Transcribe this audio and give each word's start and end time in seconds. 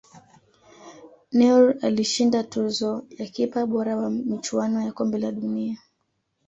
neuer 1.31 1.75
alishinda 1.81 2.43
tuzo 2.43 3.05
ya 3.09 3.25
kipa 3.27 3.65
bora 3.65 3.95
wa 3.97 4.09
michuano 4.09 4.81
ya 4.81 4.91
kombe 4.91 5.17
la 5.17 5.31
dunia 5.31 5.77